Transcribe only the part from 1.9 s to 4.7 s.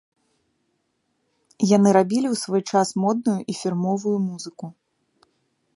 рабілі ў свой час модную і фірмовую музыку.